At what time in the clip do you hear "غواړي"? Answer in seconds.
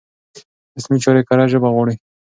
1.73-1.95